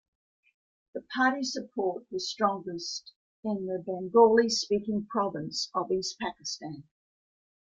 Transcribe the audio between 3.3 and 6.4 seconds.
in the Bengali speaking province of East